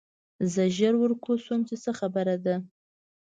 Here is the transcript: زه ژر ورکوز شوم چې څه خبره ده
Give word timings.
زه 0.53 0.63
ژر 0.77 0.93
ورکوز 0.99 1.39
شوم 1.45 1.61
چې 1.69 1.75
څه 1.83 1.91
خبره 1.99 2.35
ده 2.45 2.55